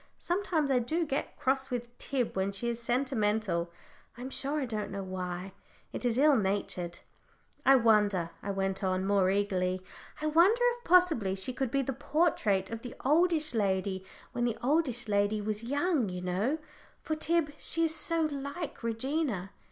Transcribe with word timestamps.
Sometimes 0.17 0.71
I 0.71 0.79
do 0.79 1.05
get 1.05 1.37
cross 1.37 1.69
with 1.69 1.95
Tib 1.99 2.35
when 2.35 2.51
she 2.51 2.67
is 2.67 2.81
sentimental. 2.81 3.71
I'm 4.17 4.31
sure 4.31 4.59
I 4.59 4.65
don't 4.65 4.89
know 4.89 5.03
why 5.03 5.53
it 5.93 6.05
is 6.05 6.17
ill 6.17 6.35
natured. 6.35 7.01
"I 7.67 7.75
wonder," 7.75 8.31
I 8.41 8.49
went 8.49 8.83
on, 8.83 9.05
more 9.05 9.29
eagerly, 9.29 9.83
"I 10.19 10.25
wonder 10.25 10.59
if 10.59 10.83
possibly 10.85 11.35
she 11.35 11.53
could 11.53 11.69
be 11.69 11.83
the 11.83 11.93
portrait 11.93 12.71
of 12.71 12.81
the 12.81 12.95
oldish 13.05 13.53
lady 13.53 14.03
when 14.31 14.43
the 14.43 14.57
oldish 14.63 15.07
lady 15.07 15.39
was 15.39 15.63
young, 15.63 16.09
you 16.09 16.21
know, 16.21 16.57
Tib, 17.19 17.53
for 17.53 17.53
she 17.59 17.83
is 17.83 17.93
so 17.93 18.21
like 18.23 18.81
Regina." 18.81 19.51